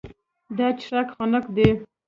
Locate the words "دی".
1.55-1.69